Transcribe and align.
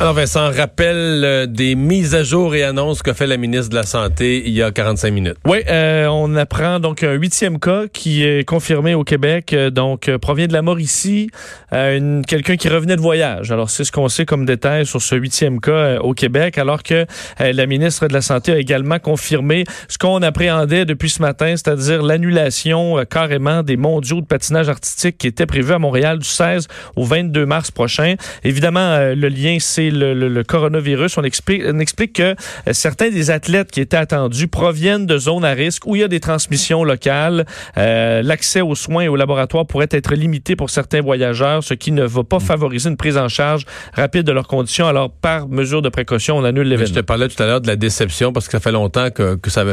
Alors 0.00 0.14
Vincent, 0.14 0.50
rappelle 0.50 1.22
euh, 1.26 1.44
des 1.44 1.74
mises 1.74 2.14
à 2.14 2.22
jour 2.22 2.54
et 2.54 2.62
annonces 2.62 3.02
qu'a 3.02 3.12
fait 3.12 3.26
la 3.26 3.36
ministre 3.36 3.68
de 3.68 3.74
la 3.74 3.82
Santé 3.82 4.42
il 4.46 4.54
y 4.54 4.62
a 4.62 4.70
45 4.70 5.10
minutes. 5.10 5.36
Oui, 5.46 5.58
euh, 5.68 6.06
on 6.06 6.36
apprend 6.36 6.80
donc 6.80 7.02
un 7.02 7.12
huitième 7.12 7.60
cas 7.60 7.82
qui 7.92 8.24
est 8.24 8.48
confirmé 8.48 8.94
au 8.94 9.04
Québec, 9.04 9.52
euh, 9.52 9.68
donc 9.68 10.10
provient 10.16 10.46
de 10.46 10.54
la 10.54 10.62
Mauricie, 10.62 11.28
euh, 11.74 12.22
quelqu'un 12.22 12.56
qui 12.56 12.70
revenait 12.70 12.96
de 12.96 13.02
voyage. 13.02 13.52
Alors 13.52 13.68
c'est 13.68 13.84
ce 13.84 13.92
qu'on 13.92 14.08
sait 14.08 14.24
comme 14.24 14.46
détail 14.46 14.86
sur 14.86 15.02
ce 15.02 15.16
huitième 15.16 15.60
cas 15.60 15.98
au 15.98 16.14
Québec, 16.14 16.56
alors 16.56 16.82
que 16.82 17.04
la 17.38 17.66
ministre 17.66 18.08
de 18.08 18.14
la 18.14 18.22
Santé 18.22 18.52
a 18.52 18.56
également 18.58 19.00
confirmé 19.00 19.64
ce 19.88 19.98
qu'on 19.98 20.22
appréhendait 20.22 20.86
depuis 20.86 21.10
ce 21.10 21.20
matin, 21.20 21.48
c'est-à-dire 21.56 22.02
l'annulation 22.02 23.04
carrément 23.04 23.62
des 23.62 23.76
mondiaux 23.76 24.22
de 24.22 24.26
patinage 24.26 24.70
artistique 24.70 25.18
qui 25.18 25.26
étaient 25.26 25.44
prévus 25.44 25.74
à 25.74 25.78
Montréal 25.78 26.20
du 26.20 26.28
16 26.28 26.68
au 26.96 27.04
22 27.04 27.44
mars 27.44 27.70
prochain. 27.70 28.14
Évidemment, 28.44 28.96
le 29.14 29.28
lien, 29.28 29.58
c'est 29.60 29.89
le, 29.90 30.14
le- 30.14 30.28
le 30.28 30.44
coronavirus. 30.44 31.18
On 31.18 31.22
explique, 31.22 31.62
on 31.66 31.78
explique 31.78 32.14
que 32.14 32.22
euh, 32.22 32.34
certains 32.72 33.10
des 33.10 33.30
athlètes 33.30 33.70
qui 33.70 33.80
étaient 33.80 33.96
attendus 33.96 34.48
proviennent 34.48 35.06
de 35.06 35.18
zones 35.18 35.44
à 35.44 35.52
risque 35.52 35.86
où 35.86 35.96
il 35.96 36.00
y 36.00 36.04
a 36.04 36.08
des 36.08 36.20
transmissions 36.20 36.84
locales. 36.84 37.44
Euh, 37.78 38.22
L'accès 38.22 38.60
aux 38.60 38.74
soins 38.74 39.02
et 39.02 39.08
aux 39.08 39.16
laboratoires 39.16 39.66
pourrait 39.66 39.88
être 39.90 40.14
limité 40.14 40.56
pour 40.56 40.70
certains 40.70 41.00
voyageurs, 41.00 41.62
ce 41.64 41.74
qui 41.74 41.92
ne 41.92 42.04
va 42.04 42.24
pas 42.24 42.40
favoriser 42.40 42.88
une 42.90 42.96
prise 42.96 43.16
en 43.16 43.28
charge 43.28 43.64
rapide 43.94 44.22
de 44.24 44.32
leurs 44.32 44.46
conditions. 44.48 44.86
Alors, 44.86 45.10
par 45.10 45.48
mesure 45.48 45.82
de 45.82 45.88
précaution, 45.88 46.36
on 46.36 46.44
annule 46.44 46.64
Je 46.66 46.74
te 46.74 46.78
l'événement. 46.80 47.02
parlais 47.04 47.28
tout 47.28 47.42
à 47.42 47.46
l'heure 47.46 47.60
de 47.60 47.66
la 47.66 47.76
déception 47.76 48.32
parce 48.32 48.46
que 48.46 48.52
ça 48.52 48.60
fait 48.60 48.72
longtemps 48.72 49.10
que, 49.10 49.34
que 49.36 49.50
ça 49.50 49.64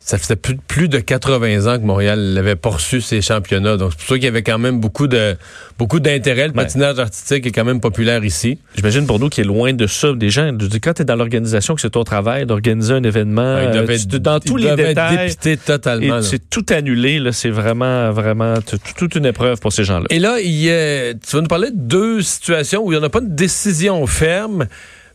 ça 0.00 0.16
faisait 0.16 0.36
plus, 0.36 0.56
plus 0.56 0.88
de 0.88 0.98
80 0.98 1.66
ans 1.66 1.78
que 1.78 1.84
Montréal 1.84 2.18
n'avait 2.34 2.56
pas 2.56 2.70
reçu 2.70 3.00
ses 3.02 3.20
championnats. 3.20 3.76
Donc, 3.76 3.90
c'est 3.92 3.98
pour 3.98 4.08
ça 4.08 4.14
qu'il 4.14 4.24
y 4.24 4.28
avait 4.28 4.42
quand 4.42 4.58
même 4.58 4.80
beaucoup 4.80 5.06
de 5.06 5.36
beaucoup 5.78 6.00
d'intérêt. 6.00 6.44
Le 6.48 6.54
Ouais. 6.54 6.64
patinage 6.64 6.98
artistique 6.98 7.46
est 7.46 7.52
quand 7.52 7.64
même 7.64 7.80
populaire 7.80 8.24
ici. 8.24 8.58
J'imagine 8.74 9.06
pour 9.06 9.18
nous 9.20 9.28
qui 9.28 9.42
est 9.42 9.44
loin 9.44 9.72
de 9.74 9.86
ça, 9.86 10.12
des 10.14 10.30
gens, 10.30 10.50
quand 10.82 10.94
tu 10.94 11.02
es 11.02 11.04
dans 11.04 11.14
l'organisation, 11.16 11.74
que 11.74 11.80
c'est 11.80 11.90
ton 11.90 12.04
travail 12.04 12.46
d'organiser 12.46 12.94
un 12.94 13.02
événement, 13.02 13.42
euh, 13.42 13.86
tu- 14.08 14.18
dans 14.18 14.40
tous 14.40 14.56
les 14.56 14.68
être 14.68 14.76
détails, 14.76 15.58
totalement. 15.64 16.22
c'est 16.22 16.48
tout 16.50 16.64
annulé. 16.70 17.20
C'est 17.32 17.50
vraiment, 17.50 18.10
vraiment 18.12 18.54
toute 18.96 19.14
une 19.14 19.26
épreuve 19.26 19.60
pour 19.60 19.72
ces 19.72 19.84
gens-là. 19.84 20.06
Et 20.10 20.18
là, 20.18 20.38
il 20.40 20.50
y 20.52 20.70
a- 20.70 21.12
tu 21.14 21.36
vas 21.36 21.42
nous 21.42 21.48
parler 21.48 21.70
de 21.70 21.76
deux 21.78 22.22
situations 22.22 22.82
où 22.84 22.92
il 22.92 22.96
n'y 22.96 23.00
en 23.00 23.06
a 23.06 23.10
pas 23.10 23.20
de 23.20 23.28
décision 23.34 24.04
ferme, 24.06 24.66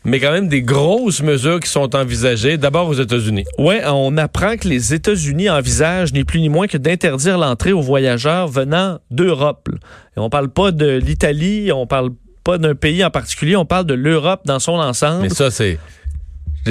mais 0.05 0.19
quand 0.19 0.31
même 0.31 0.47
des 0.47 0.61
grosses 0.61 1.21
mesures 1.21 1.59
qui 1.59 1.69
sont 1.69 1.95
envisagées. 1.95 2.57
D'abord 2.57 2.89
aux 2.89 2.93
États-Unis. 2.93 3.45
Ouais, 3.57 3.81
on 3.85 4.17
apprend 4.17 4.57
que 4.57 4.67
les 4.67 4.93
États-Unis 4.93 5.49
envisagent 5.49 6.13
ni 6.13 6.23
plus 6.23 6.41
ni 6.41 6.49
moins 6.49 6.67
que 6.67 6.77
d'interdire 6.77 7.37
l'entrée 7.37 7.71
aux 7.71 7.81
voyageurs 7.81 8.47
venant 8.47 8.99
d'Europe. 9.11 9.69
Et 10.15 10.19
on 10.19 10.29
parle 10.29 10.49
pas 10.49 10.71
de 10.71 10.97
l'Italie, 10.97 11.71
on 11.71 11.87
parle 11.87 12.11
pas 12.43 12.57
d'un 12.57 12.75
pays 12.75 13.03
en 13.03 13.09
particulier, 13.09 13.55
on 13.55 13.65
parle 13.65 13.85
de 13.85 13.93
l'Europe 13.93 14.41
dans 14.45 14.59
son 14.59 14.73
ensemble. 14.73 15.23
Mais 15.23 15.29
ça, 15.29 15.49
c'est 15.49 15.79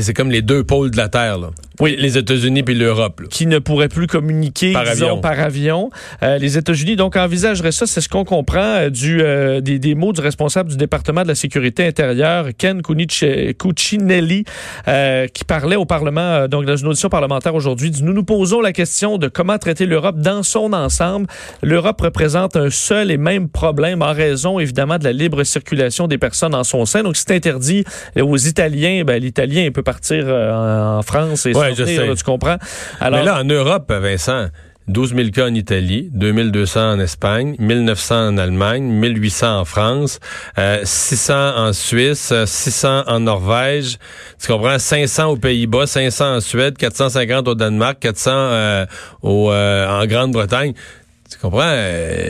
c'est 0.00 0.14
comme 0.14 0.30
les 0.30 0.42
deux 0.42 0.64
pôles 0.64 0.90
de 0.90 0.96
la 0.96 1.08
Terre. 1.08 1.38
Là. 1.38 1.50
Oui. 1.82 1.96
Les 1.98 2.16
États-Unis 2.16 2.62
puis 2.62 2.74
l'Europe. 2.74 3.22
qui 3.30 3.46
ne 3.46 3.58
pourrait 3.58 3.88
plus 3.88 4.06
communiquer 4.06 4.72
Par 4.72 4.84
disons, 4.84 5.06
avion. 5.06 5.20
par 5.20 5.38
avion. 5.40 5.90
Euh, 6.22 6.38
les 6.38 6.56
États-Unis 6.56 6.96
donc 6.96 7.16
envisageraient 7.16 7.72
ça, 7.72 7.86
c'est 7.86 8.00
ce 8.00 8.08
qu'on 8.08 8.24
comprend 8.24 8.60
euh, 8.62 8.88
du 8.90 9.20
euh, 9.22 9.60
des, 9.60 9.78
des 9.78 9.94
mots 9.94 10.12
du 10.12 10.20
responsable 10.20 10.70
du 10.70 10.76
département 10.76 11.22
de 11.22 11.28
la 11.28 11.34
sécurité 11.34 11.86
intérieure, 11.86 12.46
Ken 12.56 12.80
Cunic- 12.82 13.56
Cuccinelli, 13.58 14.44
euh, 14.88 15.26
qui 15.28 15.44
parlait 15.44 15.76
au 15.76 15.84
Parlement 15.84 16.20
euh, 16.20 16.48
donc 16.48 16.64
dans 16.64 16.76
une 16.76 16.86
audition 16.88 17.08
parlementaire 17.08 17.54
aujourd'hui. 17.54 17.90
dit, 17.90 18.02
Nous 18.02 18.12
nous 18.12 18.24
posons 18.24 18.60
la 18.60 18.72
question 18.72 19.18
de 19.18 19.28
comment 19.28 19.58
traiter 19.58 19.86
l'Europe 19.86 20.18
dans 20.18 20.42
son 20.42 20.72
ensemble. 20.72 21.26
L'Europe 21.62 22.00
représente 22.00 22.56
un 22.56 22.70
seul 22.70 23.10
et 23.10 23.16
même 23.16 23.48
problème 23.48 24.02
en 24.02 24.12
raison 24.12 24.58
évidemment 24.58 24.98
de 24.98 25.04
la 25.04 25.12
libre 25.12 25.42
circulation 25.44 26.06
des 26.06 26.18
personnes 26.18 26.54
en 26.54 26.64
son 26.64 26.84
sein. 26.86 27.02
Donc 27.02 27.16
c'est 27.16 27.30
interdit 27.32 27.84
euh, 28.16 28.22
aux 28.24 28.36
Italiens, 28.36 29.02
ben, 29.04 29.20
l'Italien 29.20 29.70
peut 29.72 29.82
partir 29.82 30.24
euh, 30.26 30.52
en, 30.52 30.98
en 30.98 31.02
France 31.02 31.46
et 31.46 31.56
Ouais, 31.56 31.71
sortir, 31.76 31.94
je 31.94 32.00
sais. 32.00 32.06
là, 32.06 32.14
tu 32.14 32.24
comprends? 32.24 32.56
Alors 33.00 33.20
Mais 33.20 33.24
là, 33.26 33.40
en 33.40 33.44
Europe, 33.44 33.92
Vincent, 33.92 34.48
12 34.88 35.14
000 35.14 35.30
cas 35.30 35.46
en 35.46 35.54
Italie, 35.54 36.10
2200 36.12 36.92
en 36.94 37.00
Espagne, 37.00 37.54
1900 37.58 38.28
en 38.28 38.38
Allemagne, 38.38 38.82
1800 38.82 39.60
en 39.60 39.64
France, 39.64 40.18
euh, 40.58 40.80
600 40.82 41.56
en 41.56 41.72
Suisse, 41.72 42.30
euh, 42.32 42.46
600 42.46 43.04
en 43.06 43.20
Norvège, 43.20 43.98
tu 44.40 44.48
comprends, 44.48 44.78
500 44.78 45.26
aux 45.30 45.36
Pays-Bas, 45.36 45.86
500 45.86 46.36
en 46.36 46.40
Suède, 46.40 46.76
450 46.76 47.48
au 47.48 47.54
Danemark, 47.54 47.98
400 48.00 48.30
euh, 48.34 48.86
au, 49.22 49.52
euh, 49.52 49.86
en 49.88 50.04
Grande-Bretagne. 50.06 50.74
Tu 51.32 51.38
comprends, 51.38 51.60
euh, 51.64 52.28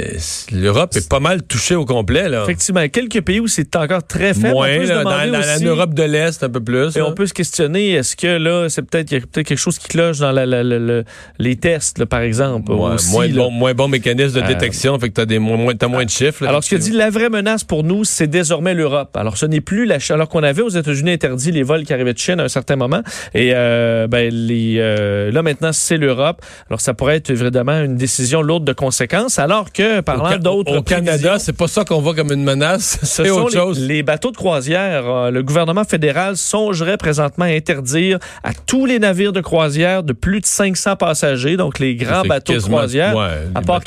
l'Europe 0.53 0.95
est 0.97 1.09
pas 1.09 1.21
mal 1.21 1.43
touchée 1.43 1.75
au 1.75 1.85
complet. 1.85 2.29
Là. 2.29 2.43
Effectivement, 2.45 2.87
quelques 2.89 3.21
pays 3.23 3.41
où 3.41 3.49
c'est 3.49 3.75
encore 3.77 4.07
très 4.07 4.33
faible. 4.35 4.51
Moins, 4.51 4.69
on 4.77 4.81
peut 4.81 4.87
là, 4.87 5.03
dans, 5.05 5.39
aussi- 5.41 5.65
l'Europe 5.65 5.95
de 5.95 6.03
l'Est, 6.05 6.43
un 6.43 6.49
peu 6.49 6.61
plus. 6.61 6.97
Et 6.97 7.01
là. 7.01 7.07
on 7.09 7.13
peut 7.13 7.27
se 7.27 7.35
questionner, 7.35 7.93
est-ce 7.93 8.17
que 8.17 8.27
là, 8.39 8.69
c'est 8.69 8.83
peut-être 8.83 9.11
il 9.11 9.15
y 9.15 9.19
a 9.19 9.21
peut-être 9.27 9.47
quelque 9.47 9.59
chose 9.59 9.79
qui 9.79 9.89
cloche 9.89 10.19
dans 10.19 10.31
la- 10.33 10.47
la- 10.47 10.63
la- 10.63 11.03
les 11.39 11.57
tests, 11.57 11.99
là, 11.99 12.07
par 12.07 12.21
exemple. 12.21 12.73
Ouais, 12.73 12.93
aussi, 12.95 13.11
moins, 13.11 13.29
bon, 13.29 13.51
moins 13.51 13.75
bon 13.75 13.89
mécanisme 13.89 14.37
de 14.39 14.45
Euh, 14.45 14.47
détection, 14.49 14.99
fait 14.99 15.09
que 15.09 15.15
t'as 15.15 15.27
des 15.27 15.39
moins, 15.39 15.57
moins- 15.57 15.75
t'as 15.75 15.89
moins 15.89 16.05
de 16.05 16.11
chiffres. 16.11 16.45
là, 16.45 16.51
Alors, 16.51 16.63
ce 16.65 16.71
que 16.71 16.77
dit 16.77 16.93
la 16.93 17.11
vraie 17.11 17.29
menace 17.31 17.65
pour 17.65 17.83
nous, 17.85 18.05
c'est 18.05 18.29
désormais 18.29 18.75
l'Europe. 18.75 19.17
Alors, 19.17 19.37
ce 19.37 19.47
n'est 19.47 19.61
plus 19.61 19.85
la 19.85 19.99
Chine. 19.99 20.15
Alors 20.15 20.29
qu'on 20.29 20.43
avait 20.43 20.63
aux 20.63 20.69
États-Unis 20.69 21.11
interdit 21.13 21.51
les 21.51 21.63
vols 21.65 21.85
qui 21.85 21.93
arrivaient 21.93 22.15
de 22.15 22.19
Chine 22.19 22.39
à 22.41 22.45
un 22.45 22.49
certain 22.49 22.77
moment. 22.77 23.03
Et 23.35 23.53
euh, 23.55 24.07
ben, 24.07 24.33
les, 24.33 24.77
euh, 24.79 25.31
là, 25.33 25.43
maintenant, 25.43 25.73
c'est 25.73 25.97
l'Europe. 25.97 26.41
Alors, 26.71 26.81
ça 26.81 26.95
pourrait 26.95 27.17
être 27.17 27.31
évidemment 27.31 27.81
une 27.83 27.97
décision 27.97 28.43
lourde 28.43 28.65
de 28.65 28.73
conséquences. 28.73 28.92
Alors 29.39 29.73
que, 29.73 30.01
parlant 30.01 30.37
d'autres 30.39 30.77
Au 30.77 30.83
Canada, 30.83 31.39
c'est 31.39 31.57
pas 31.57 31.67
ça 31.69 31.85
qu'on 31.85 32.01
voit 32.01 32.15
comme 32.15 32.33
une 32.33 32.45
menace, 32.45 32.99
Ce 33.03 33.23
c'est 33.25 33.31
autre 33.31 33.51
les, 33.51 33.57
chose. 33.57 33.81
les 33.81 34.03
bateaux 34.03 34.31
de 34.31 34.37
croisière. 34.37 35.05
Euh, 35.09 35.31
le 35.31 35.43
gouvernement 35.43 35.85
fédéral 35.85 36.37
songerait 36.37 36.97
présentement 36.97 37.45
à 37.45 37.49
interdire 37.49 38.19
à 38.45 38.51
tous 38.55 38.87
les 38.87 38.99
navires 38.99 39.33
de 39.33 39.41
croisière 39.41 40.03
de 40.03 40.13
plus 40.13 40.41
de 40.41 40.47
500 40.47 40.97
passagers, 40.97 41.57
donc 41.57 41.79
les 41.79 41.97
grands 41.97 42.23
bateaux 42.23 42.55
de 42.55 42.59
croisière. 42.61 43.17
ouais, 43.17 43.49
à 43.55 43.61
des 43.61 43.67
part 43.67 43.81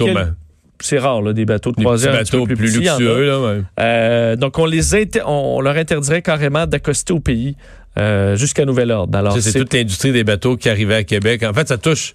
C'est 0.81 0.99
rare, 0.99 1.21
là, 1.21 1.33
des 1.33 1.45
bateaux 1.45 1.71
de 1.71 1.77
des 1.77 1.83
croisière 1.83 2.11
peu 2.11 2.17
bateaux 2.19 2.45
plus, 2.45 2.75
a. 2.87 2.97
luxueux. 2.97 3.25
Là, 3.25 3.39
ouais. 3.39 3.61
Euh, 3.79 4.35
donc, 4.35 4.57
on, 4.59 4.65
les 4.65 4.93
inter- 4.95 5.23
on 5.25 5.61
leur 5.61 5.77
interdirait 5.77 6.21
carrément 6.21 6.65
d'accoster 6.67 7.13
au 7.13 7.19
pays 7.19 7.55
euh, 7.97 8.35
jusqu'à 8.35 8.65
nouvel 8.65 8.91
ordre. 8.91 9.17
Alors, 9.17 9.39
c'est 9.39 9.57
toute 9.57 9.73
l'industrie 9.73 10.11
des 10.11 10.25
bateaux 10.25 10.57
qui 10.57 10.67
arrivait 10.69 10.95
à 10.95 11.03
Québec. 11.03 11.43
En 11.43 11.53
fait, 11.53 11.67
ça 11.69 11.77
touche, 11.77 12.13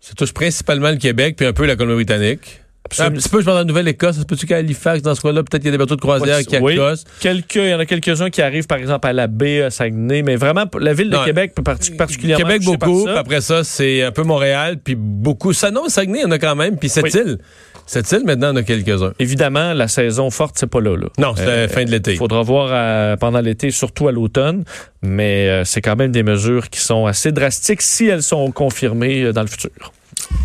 ça 0.00 0.14
touche 0.14 0.32
principalement 0.32 0.90
le 0.90 0.96
Québec 0.96 1.36
puis 1.36 1.46
un 1.46 1.52
peu 1.52 1.66
la 1.66 1.76
Colombie-Britannique. 1.76 2.62
Un 2.98 3.10
petit 3.10 3.28
peu, 3.28 3.40
je 3.40 3.44
pense, 3.46 3.60
en 3.60 3.64
Nouvelle-Écosse. 3.64 4.16
Ça 4.16 4.20
se 4.22 4.26
peut-tu 4.26 4.46
qu'à 4.46 4.56
Halifax, 4.56 5.02
dans 5.02 5.14
ce 5.14 5.20
coin-là, 5.20 5.42
peut-être 5.42 5.62
qu'il 5.62 5.66
y 5.66 5.68
a 5.68 5.72
des 5.72 5.78
bateaux 5.78 5.96
de 5.96 6.00
croisière 6.00 6.38
qui 6.40 6.56
Oui. 6.58 6.74
accostent. 6.74 7.06
quelques, 7.20 7.54
il 7.56 7.68
y 7.68 7.74
en 7.74 7.78
a 7.78 7.86
quelques-uns 7.86 8.30
qui 8.30 8.42
arrivent, 8.42 8.66
par 8.66 8.78
exemple, 8.78 9.06
à 9.06 9.12
la 9.12 9.26
baie, 9.26 9.62
à 9.62 9.70
Saguenay, 9.70 10.22
mais 10.22 10.36
vraiment, 10.36 10.64
la 10.80 10.92
ville 10.94 11.10
de 11.10 11.16
Non, 11.16 11.24
Québec 11.24 11.52
peut 11.54 11.62
particulièrement 11.62 12.44
Québec, 12.46 12.62
par 12.64 12.88
beaucoup. 12.88 13.06
ça. 13.06 13.18
Après 13.18 13.40
ça, 13.40 13.64
c'est 13.64 14.02
un 14.02 14.12
peu 14.12 14.22
Montréal. 14.22 14.78
Puis 14.82 14.94
beaucoup. 14.96 15.52
Ça, 15.52 15.70
non, 15.70 15.88
Saguenay, 15.88 16.20
il 16.20 16.22
y 16.22 16.26
en 16.26 16.30
a 16.30 16.38
quand 16.38 16.56
même. 16.56 16.76
Puis 16.76 16.88
cette 16.88 17.04
Oui. 17.04 17.10
île. 17.14 17.38
Cette 17.86 18.12
île, 18.12 18.22
maintenant, 18.26 18.48
il 18.48 18.50
y 18.50 18.52
en 18.52 18.56
a 18.56 18.62
quelques-uns. 18.64 19.12
Évidemment, 19.18 19.72
la 19.72 19.88
saison 19.88 20.28
forte, 20.30 20.56
c'est 20.58 20.66
pas 20.66 20.80
là. 20.80 20.94
là. 20.94 21.06
Non, 21.18 21.32
c'est 21.34 21.44
Euh, 21.46 21.62
la 21.62 21.68
fin 21.68 21.84
de 21.86 21.90
l'été. 21.90 22.12
Il 22.12 22.16
faudra 22.18 22.42
voir 22.42 22.68
euh, 22.70 23.16
pendant 23.16 23.40
l'été, 23.40 23.70
surtout 23.70 24.08
à 24.08 24.12
l'automne, 24.12 24.64
mais 25.00 25.48
euh, 25.48 25.64
c'est 25.64 25.80
quand 25.80 25.96
même 25.96 26.10
des 26.12 26.22
mesures 26.22 26.68
qui 26.68 26.80
sont 26.80 27.06
assez 27.06 27.32
drastiques 27.32 27.80
si 27.80 28.06
elles 28.06 28.22
sont 28.22 28.50
confirmées 28.50 29.22
euh, 29.22 29.32
dans 29.32 29.40
le 29.40 29.46
futur. 29.46 29.70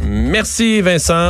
Merci, 0.02 0.82
Vincent. 0.82 1.14